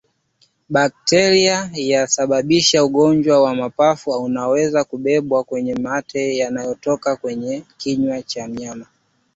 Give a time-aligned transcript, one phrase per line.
[0.69, 8.85] Bakteria anayesababisha ugonjwa wa mapafu anaweza kubebwa kwenye mate yanayotoka kwenye kinywa cha mnyama